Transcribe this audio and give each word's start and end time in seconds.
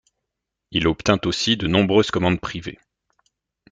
Il 0.71 0.87
obtint 0.87 1.19
aussi 1.25 1.57
de 1.57 1.67
nombreuses 1.67 2.09
commandes 2.09 2.39
privées. 2.41 2.79